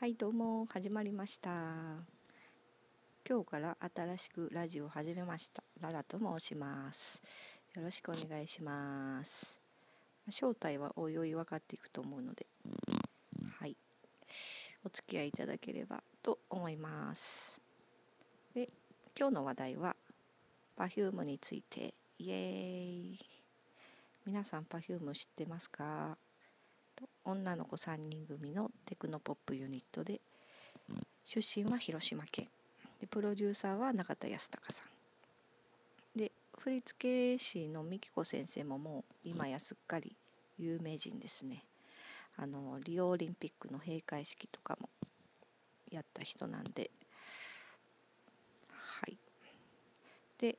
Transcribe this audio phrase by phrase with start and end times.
[0.00, 1.50] はいどうも始まりました。
[3.28, 7.20] 今日から新しくラジオを始めましたララと申します。
[7.74, 9.58] よろしくお願いします。
[10.30, 12.46] 正体はおいおい分かっていくと思うので
[13.58, 13.76] はい。
[14.84, 17.58] お付き合いいただければと思います。
[18.54, 18.68] で
[19.18, 19.96] 今日の話題は
[20.78, 21.92] Perfume について。
[22.20, 22.36] イエー
[23.14, 23.18] イ。
[24.26, 26.16] 皆さん Perfume 知ってますか？
[27.28, 30.22] 女の子3人組のテクノポップユニットで
[31.26, 32.48] 出身は広島県。
[33.02, 34.82] でプロデューサーは中田康隆さ
[36.16, 36.18] ん。
[36.18, 40.16] で振付師の美紀子先生ももう今やすっかり
[40.56, 41.64] 有名人ですね。
[42.38, 44.88] あのリオオリンピックの閉会式とかも
[45.90, 46.90] やった人なんで。
[48.70, 49.18] はい。
[50.38, 50.56] で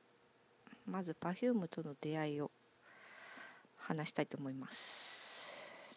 [0.86, 2.52] まず Perfume との出会いを
[3.76, 5.09] 話したいと思います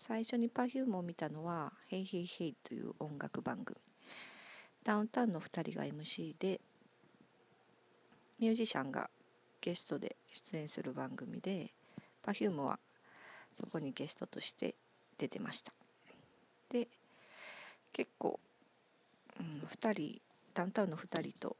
[0.05, 3.79] 最初に Perfume を見たのは「Hey Hey Hey」という音楽番組。
[4.83, 6.59] ダウンタウンの2人が MC で
[8.37, 9.09] ミュージシャンが
[9.61, 11.73] ゲストで出演する番組で
[12.21, 12.79] Perfume は
[13.53, 14.75] そこにゲストとして
[15.17, 15.71] 出てました。
[16.67, 16.89] で
[17.93, 18.41] 結構、
[19.39, 20.21] うん、2人
[20.53, 21.55] ダウンタウンの2人と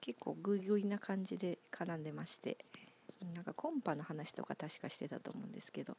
[0.00, 2.58] 結構グイグイな感じで絡んでまして
[3.34, 5.96] なんかコンパの話とか確かしてたと思うんですけど。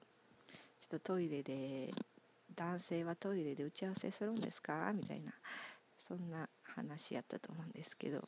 [0.89, 1.93] とトイレで
[2.55, 4.91] 男性はトイレで打ち合わせするんですか？
[4.93, 5.31] みたいな
[6.07, 8.27] そんな話やったと思うんですけど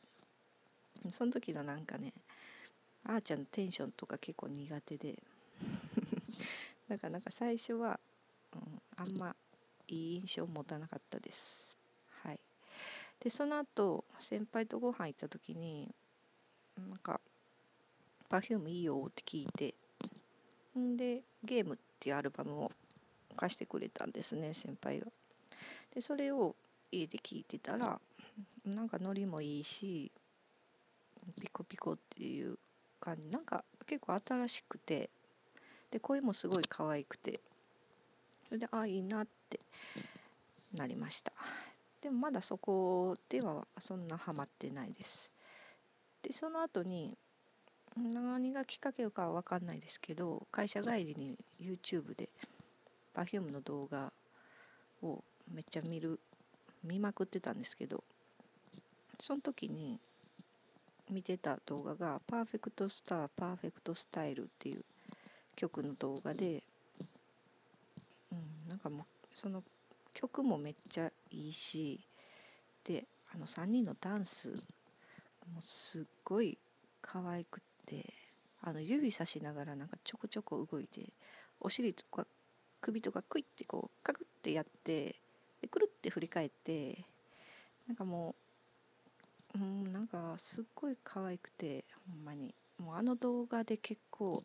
[1.11, 2.13] その時のなんかね
[3.03, 5.21] あーちゃんのテンションとか結構苦手で
[6.87, 7.99] だかなか最初は、
[8.53, 9.35] うん、あんま
[9.87, 11.75] いい印象を持たなかったです。
[12.23, 12.39] はい。
[13.19, 15.93] でその後先輩とご飯行った時に
[16.77, 17.19] なんか
[18.29, 19.75] 「Perfume いいよ」って聞いて
[20.77, 22.71] んでゲームっていうアルバムを
[23.37, 25.05] 貸してくれたんですね先輩が。
[25.93, 26.55] でそれを
[26.91, 27.99] 家で聴いてたら
[28.65, 30.11] なんかノリもいいし
[31.39, 32.57] ピコピコっていう
[32.99, 35.11] 感じなんか結構新しくて
[35.91, 37.39] で声もすごい可愛くて
[38.47, 39.59] それでああいいなって
[40.73, 41.31] なりました
[42.01, 45.29] でもまだそこではそんなハマってないです
[46.23, 47.15] でその後に
[47.97, 52.29] 何がきっかけかは分かんないですけど会社帰りに YouTube で
[53.15, 54.13] Perfume の動画
[55.01, 56.19] をめっちゃ見る
[56.83, 58.03] 見まくってたんですけど
[59.19, 59.99] その時に
[61.09, 64.85] 見てた動画が「パーフェクトスターパーフェクトスタイル」っていう
[65.55, 66.63] 曲の動画で、
[68.31, 69.63] うん、なんかもうその
[70.13, 71.99] 曲もめっちゃいいし
[72.85, 74.49] であの3人のダンス
[75.53, 76.57] もすっごい
[77.01, 78.13] 可愛くて
[78.61, 81.09] あの指さしながらなんかちょこちょこ動いて
[81.59, 82.25] お尻とか
[82.79, 85.15] 首とかクイッてこうカクッてやって
[85.61, 87.05] でくるって振り返って
[87.87, 88.35] なんかも
[89.55, 92.53] ううんなんかすっごい可愛くてほんまに。
[92.77, 94.43] もうあの動画で結構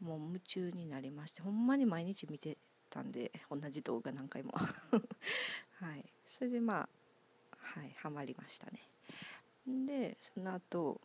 [0.00, 2.56] もう夢中になりましてほんまに毎日見て
[2.90, 4.52] たんで同じ動画何回も。
[5.78, 6.04] はい。
[6.26, 6.88] それでまあ
[7.60, 8.80] はいハマりましたね。
[9.86, 11.00] でその後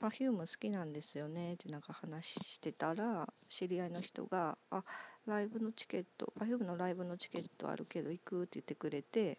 [0.00, 4.84] Perfume 好きなんですよねってなんか話してたら知り合いの人が「あ
[5.26, 9.38] ライブのチケット Perfume のライブのチケットあるけど行く?」って言ってくれて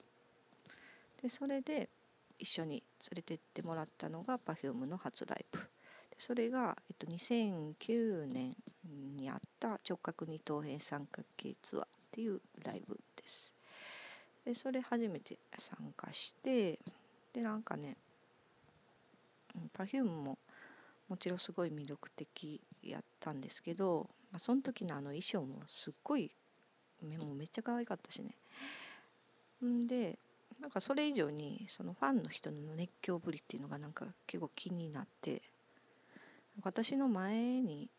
[1.21, 1.89] でそれで
[2.37, 5.65] 一緒に連れてってもらったのが Perfume の初ライブで
[6.19, 8.55] それが、えっと、2009年
[9.17, 13.53] にあった直角二等辺三角形ツアーっていうライブです
[14.43, 16.79] でそれ初めて参加して
[17.33, 17.95] でなんかね
[19.73, 20.37] Perfume も
[21.09, 26.31] もちろんすごい魅力的やったんですけど、まあ、その時のあの衣装もすっごい
[27.01, 28.35] もうめっちゃ可愛かったしね
[29.65, 30.19] んで
[30.59, 35.41] なんかそれ以上にそのファンの人の熱狂ぶりっていうのがなんか結構気になって
[36.61, 37.89] 私の前に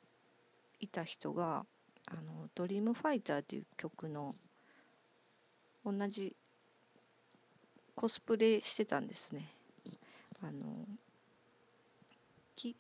[0.79, 1.65] いた人が
[2.07, 4.35] 「あのドリームファイター」っていう曲の
[5.85, 6.37] 同じ
[7.95, 9.51] コスプレしてたんですね。
[10.43, 10.87] あの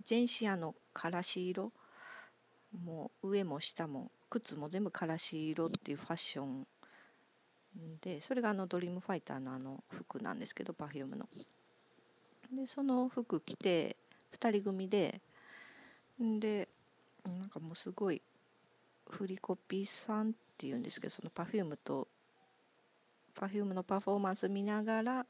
[0.05, 1.73] 全身あのからし色
[2.85, 6.67] もう上も下も靴も全部からし色っていうファッション
[8.01, 11.29] でそれがあのドリームファイターのあの服なんですけど Perfume の。
[12.53, 13.97] でその服着て
[14.33, 15.21] 2人組で
[16.19, 16.69] で
[17.25, 18.23] なんかもうすごい
[19.09, 22.09] 振りコピーさんっていうんですけどその Perfume と
[23.37, 25.27] Perfume のパフォーマンス見ながら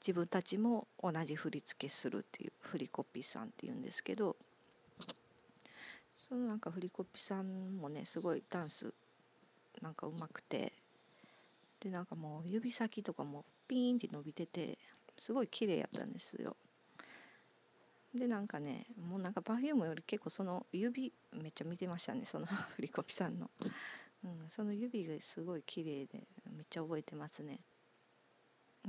[0.00, 4.36] 自分たちも同じ振り付けするっていう振りコピーさんっていうんですけど
[6.28, 8.92] そのなんか振りコピーさんもねすごいダンス
[9.82, 10.72] なんかうまくて
[11.80, 14.78] でなんかもう指先とかもピーンって伸びてて
[15.16, 16.56] すごい綺麗やったんですよ。
[18.14, 23.50] でなんかねもうなんか Perfume より結構その指めっちゃ見てましたねその振りコピーさんの、
[24.24, 27.60] うん、その指がすごい綺麗でめっちゃ覚えてますね、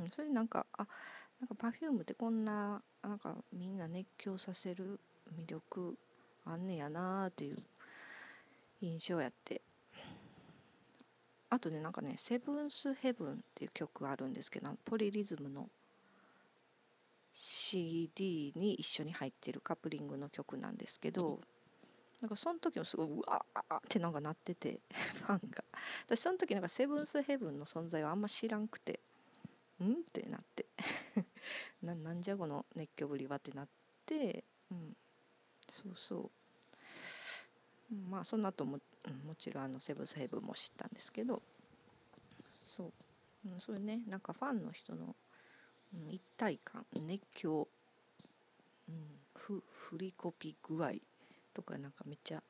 [0.04, 0.88] うん、それなんかあ
[1.40, 5.00] なんか Perfume ってこんななんかみんな熱狂させる
[5.38, 5.98] 魅力
[6.46, 7.58] あんねやなーっていう
[8.82, 9.62] 印象やって。
[11.52, 15.68] あとねなんかね「セブンス・ヘブン」っていう曲があるんですけどポリリズムの
[17.34, 21.42] CD に一緒に入ってるカップリングの曲なんですけど
[22.22, 24.80] なんかその時もすごいうわーってなんかなってて
[25.26, 25.64] ファンが。
[26.06, 29.00] 私その時なんかセブンスヘブンの存在はあんま知らんくて。
[29.84, 29.94] ん？
[29.94, 30.66] ってなって。
[31.82, 33.38] ななんじゃこの熱狂ぶりは？
[33.38, 33.68] ってなっ
[34.06, 34.44] て。
[34.72, 34.98] うん。
[35.72, 36.32] そうそ
[37.92, 41.42] う、まあその後も、うん、もちろんあのセブンスヘブンも知ったんですけど。
[42.62, 42.94] そう、
[43.50, 44.04] うん、それね。
[44.08, 45.16] なんかファンの人の
[45.94, 47.68] うん、一体感熱狂、
[48.88, 50.92] うん、ふ振りコピ具合
[51.54, 52.44] とかなんかめっちゃ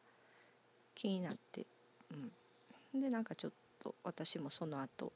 [0.95, 1.65] 気になって、
[2.93, 5.13] うん、でなんかちょっと私もその後、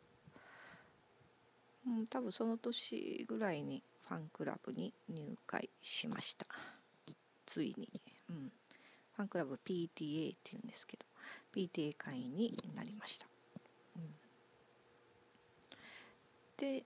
[1.85, 6.45] うん、多分その年ぐらいにファンクラブに入会しました。
[7.45, 7.89] ついに、
[8.29, 8.51] うん、
[9.15, 11.05] ファンクラブ PTA っていうんですけど
[11.53, 13.27] PTA 会員になりました、
[13.97, 14.15] うん、
[16.57, 16.85] で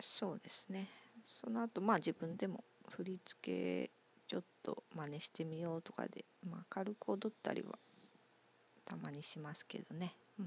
[0.00, 0.88] そうですね。
[1.26, 3.90] その後まあ自分でも振り付け
[4.28, 7.78] ちょっと真似してみようとかで、まあ、軽く踊ったりは
[8.84, 10.46] たまにしますけどね、うん、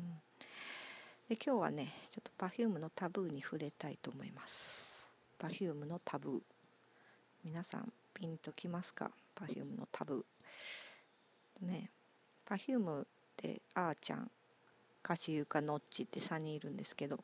[1.29, 4.81] で今日はねちょっと Perfume のタブーに触れたいと思います。
[5.39, 6.41] Perfume のタブー。
[7.43, 11.65] 皆さんピンときますか？Perfume のタブー。
[11.65, 11.89] ね
[12.45, 13.05] Perfume っ
[13.37, 14.29] てあーちゃん
[15.03, 17.19] 歌手ゆかのっちって3人いるんですけど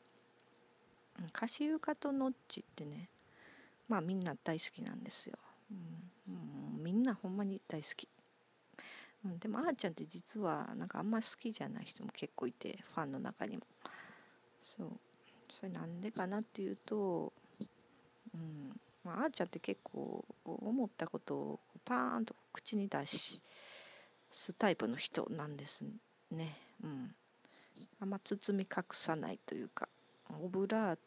[1.32, 3.08] カシユカとノッチってね
[3.88, 5.38] まあみんな大好きなんですよ、
[5.70, 8.08] うん、みんなほんまに大好き、
[9.24, 13.62] うん、でもあーちゃんって実はなんかあんま好きじゃない人も結構いてファンの中にも。
[14.62, 14.88] そう。
[15.50, 17.32] それなんでかなっていうと、
[18.34, 23.42] うんまあ、あーちゃんって結構思ったことをパーンと口に出し
[24.30, 25.82] すタイプの人なんです
[26.30, 27.14] ね、うん、
[28.00, 29.88] あんま包み隠さないというか
[30.40, 30.98] オブラー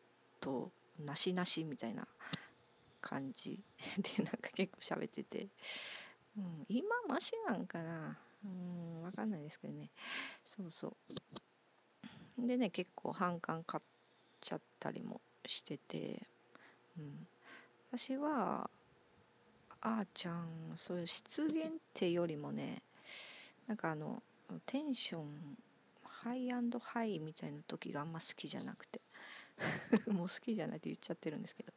[0.41, 2.05] となしなしみたいな
[3.01, 3.59] 感じ
[3.97, 5.47] でなんか結構喋ってて、
[6.37, 8.17] うん、今マシなんかな？
[8.45, 9.89] うん分かんないですけどね。
[10.45, 10.97] そうそ
[12.37, 12.47] う。
[12.47, 13.83] でね結構反感買っ
[14.41, 16.25] ちゃったりもしてて、
[16.97, 17.27] うん、
[17.91, 18.69] 私は
[19.81, 22.81] あーちゃんそういう失言ってよりもね
[23.67, 24.21] なんかあの
[24.65, 25.57] テンション
[26.03, 29.01] ハイハイみたいな時があんま好きじゃなくて。
[30.09, 31.71] もう好きじゃないって言っちゃってるんですけど。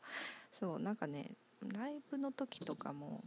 [0.50, 1.32] そうなんかね
[1.62, 3.23] ライブの時とかも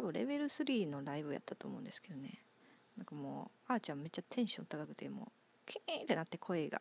[0.00, 2.40] 多分レベル3のライブやったと思うんですけどね。
[2.96, 5.26] なんかもうあーちゃんめっちゃテンション高くてもう
[5.66, 6.80] キーンってなって声が。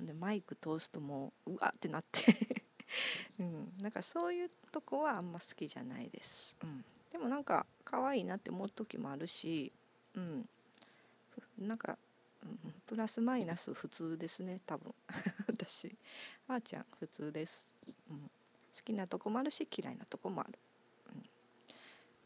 [0.00, 2.64] んでマイク通すともううわってなって。
[3.38, 9.72] うん、なんかそういうとこはあんま好きじゃないです、うん、でもなんか可愛いなって思う時もあるし、
[10.14, 10.48] うん、
[11.58, 11.98] なんか
[12.42, 12.72] うん。
[12.86, 14.94] プラスマイナス普通ですね多分。
[15.48, 15.94] 私。
[16.48, 17.74] あーちゃん普通です、
[18.10, 18.28] うん、好
[18.84, 20.58] きなとこもあるし嫌いなとこもある、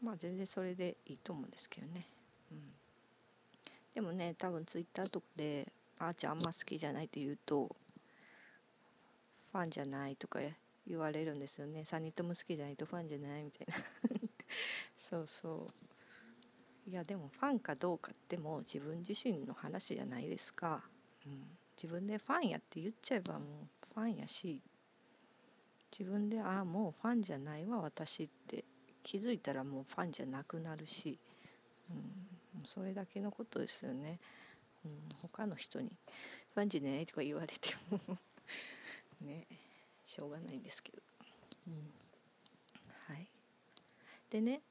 [0.01, 2.05] まあ全然それでいいと思うんですけどね、
[2.51, 2.59] うん、
[3.95, 7.75] でもね多分ツイッターとかであーちゃんあんま好きじゃないって言うと
[9.51, 10.39] ファンじゃないとか
[10.87, 11.83] 言われるんですよね。
[11.85, 13.75] 3人とも好きじゃないとファンじゃないみたいな。
[15.09, 16.89] そうそう。
[16.89, 20.81] いやでもファンかどうかっても自分自身の話じゃないですか、
[21.25, 21.43] うん、
[21.75, 24.61] 自分でファンやって言っちゃえばもうファンやし
[25.91, 28.63] 自分でああもうファンじゃないわ私って
[29.07, 31.17] 気づいたらもうファンじゃなくなるし、
[31.89, 34.19] うん、それだけのことですよね、
[34.83, 35.89] うん、他の人に
[36.53, 38.17] 「ファンじゃない」とか言われても
[39.25, 39.47] ね
[40.05, 41.01] しょうがないんですけど、
[41.67, 41.93] うん、
[43.07, 43.29] はい。
[44.29, 44.61] でね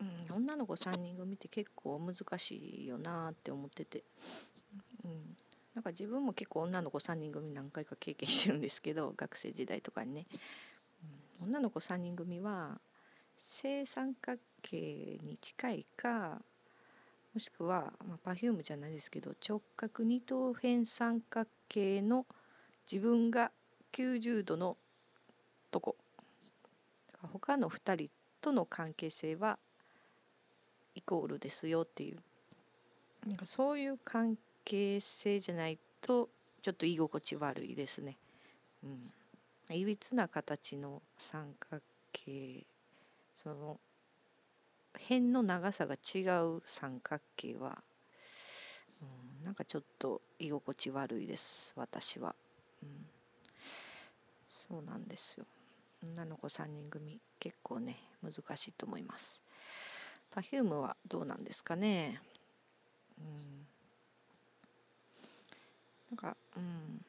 [0.00, 4.02] うん、女の子3人組って結構難しいよなって思ってて、
[5.04, 5.36] うん、
[5.74, 10.26] なんか自分も結構女の子3人組何回か経験してるんですけど学生時代とかにね、
[11.40, 12.80] うん、女の子3人組は
[13.60, 14.76] 正三角形
[15.22, 16.40] に近いか
[17.34, 22.26] もしくは、まあ、Perfume じゃないですけど直角二等辺三角形の
[22.90, 23.50] 自分が
[23.92, 24.76] 90度の
[25.70, 25.96] とこ。
[27.32, 29.58] 他の2人との関係性は
[30.94, 32.18] イコールですよっていう。
[33.26, 36.28] なんかそういう関係性じゃないと
[36.62, 38.18] ちょっと居心地悪いですね。
[38.82, 41.82] うん、いびつな形の三角
[42.12, 42.66] 形
[43.42, 43.80] その
[44.94, 47.82] 辺の長さが違う三角形は、
[49.00, 52.36] うん、なんかちょっと居心地悪いです私は、
[52.82, 52.88] うん、
[54.68, 55.46] そうなんですよ。
[56.04, 59.40] 女の子3人組結構ね難しいと思います。
[60.34, 62.20] Perfume はどうなんですかね。
[63.18, 63.66] うん。
[66.10, 67.04] なんかうん。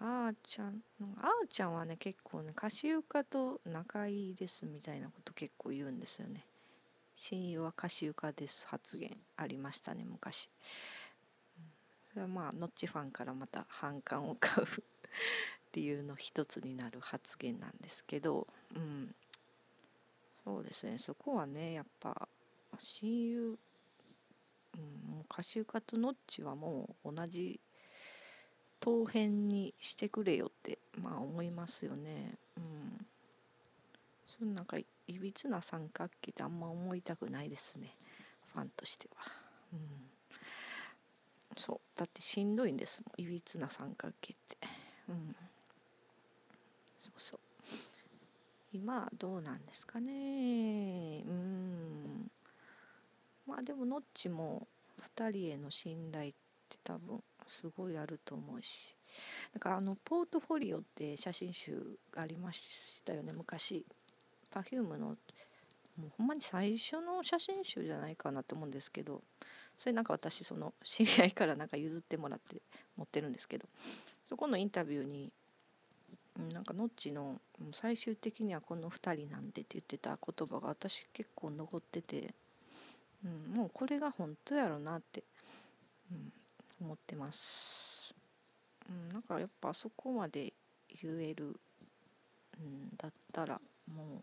[0.00, 0.82] あーちゃん
[1.20, 6.44] あーちゃんはね結構ね歌手床と仲いいですみたいなこと結構言うんですよね。
[7.16, 10.48] 親友は歌手床です発言ありましたね昔。
[12.10, 14.66] それはまあノッチファンからまた反感を買う
[15.72, 18.46] 理由の一つになる発言なんですけど。
[18.74, 19.14] うん。
[20.44, 20.98] そうですね。
[20.98, 22.28] そこはねやっぱ
[22.78, 27.60] 親友、うん、もう歌手家とノッチはもう同じ
[28.86, 32.38] 当編にしてくれよってまあ思いますよね。
[32.56, 33.06] うん。
[34.38, 37.96] そのなんかいびつな三角形ってあんま思いたくないですね。
[38.54, 39.24] ファンとしては。
[39.72, 39.80] うん。
[41.56, 41.98] そう。
[41.98, 43.20] だってしんどいんですもん。
[43.20, 44.56] いびつな三角形って。
[45.08, 45.34] うん。
[47.00, 47.40] そうそう。
[48.72, 51.24] 今どうなんですかね。
[51.26, 52.30] うん。
[53.48, 54.68] まあでもノッチも
[55.16, 56.32] 2人への信頼っ
[56.68, 58.96] て多分すごいあると思うし。
[59.54, 63.84] なんかあのポートフォリオって写真集がありましたよね昔。
[64.52, 65.16] Perfume の
[65.96, 69.22] もうほんまに最初の写真集じゃないかなと思うんですけど。
[69.78, 72.62] それなんか私その知り合いからなんか譲ってもらって
[72.96, 73.68] 持ってるんですけど。
[74.28, 75.32] そこのインタビューに
[76.52, 77.40] なんかノッチの
[77.72, 82.34] 最終的にはこの2人なんでって言ってた言葉が私結構残ってて、
[83.24, 85.24] うん、もうこれが本当やろなって、
[86.10, 86.32] うん、
[86.80, 88.14] 思ってます、
[88.88, 90.52] うん、なんかやっぱあそこまで
[91.02, 91.58] 言える、
[92.58, 94.22] うん、だったらもう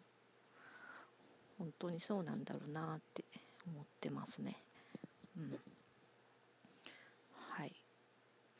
[1.57, 3.23] 本当にそうなんだろうなって
[3.67, 4.57] 思ってますね。
[5.37, 5.59] うん、
[7.49, 7.73] はい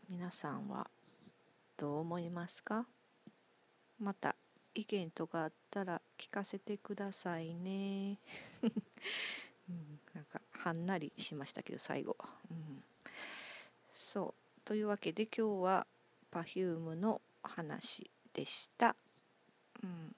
[0.10, 0.90] 皆さんは
[1.78, 2.86] どう思いますか？
[4.00, 4.36] また
[4.76, 8.20] 意見とかあったら聞かせてくださいね。
[9.70, 12.13] うん、なんかはんなりしましたけど最後。
[14.14, 14.62] そう。
[14.64, 15.88] というわけで今日は
[16.32, 18.96] Perfume の話でした。
[19.82, 20.16] うん、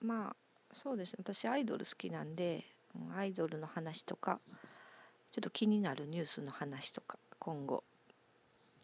[0.00, 0.36] まあ
[0.72, 1.18] そうですね。
[1.18, 2.64] 私アイドル好きなんで
[3.14, 4.40] アイドルの話とか
[5.32, 7.84] ちょっと気になるニュースの話とか今後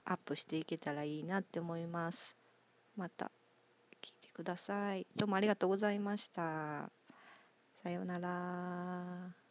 [0.04, 2.36] アップしていけたらいいなって思います。
[2.94, 3.30] また
[4.02, 5.06] 聞いてください。
[5.16, 6.90] どうもありがとうございました。
[7.82, 9.41] さようなら。